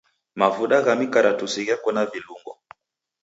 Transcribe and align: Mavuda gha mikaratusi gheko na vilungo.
Mavuda 0.39 0.77
gha 0.85 0.93
mikaratusi 0.99 1.59
gheko 1.67 1.89
na 1.95 2.03
vilungo. 2.11 2.51